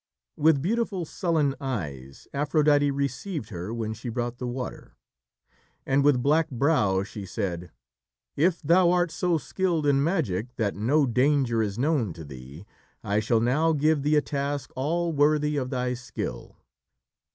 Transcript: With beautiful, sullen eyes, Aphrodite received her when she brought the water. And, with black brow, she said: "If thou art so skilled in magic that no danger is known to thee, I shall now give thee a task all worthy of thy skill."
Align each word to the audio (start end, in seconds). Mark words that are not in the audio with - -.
With 0.35 0.63
beautiful, 0.63 1.05
sullen 1.05 1.53
eyes, 1.61 2.27
Aphrodite 2.33 2.89
received 2.89 3.49
her 3.49 3.71
when 3.71 3.93
she 3.93 4.09
brought 4.09 4.39
the 4.39 4.47
water. 4.47 4.95
And, 5.85 6.03
with 6.03 6.23
black 6.23 6.49
brow, 6.49 7.03
she 7.03 7.23
said: 7.23 7.69
"If 8.35 8.63
thou 8.63 8.89
art 8.89 9.11
so 9.11 9.37
skilled 9.37 9.85
in 9.85 10.03
magic 10.03 10.55
that 10.55 10.73
no 10.75 11.05
danger 11.05 11.61
is 11.61 11.77
known 11.77 12.13
to 12.13 12.23
thee, 12.25 12.65
I 13.03 13.19
shall 13.19 13.41
now 13.41 13.73
give 13.73 14.01
thee 14.01 14.15
a 14.15 14.21
task 14.21 14.71
all 14.75 15.13
worthy 15.13 15.55
of 15.55 15.69
thy 15.69 15.93
skill." 15.93 16.57